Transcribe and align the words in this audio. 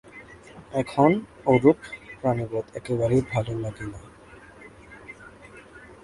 এখন 0.73 1.11
ও-রূপ 1.45 1.79
প্রাণিবধ 2.19 2.65
একেবারেই 2.75 3.21
ভাল 3.31 3.45
লাগে 3.61 3.85
না। 3.85 3.99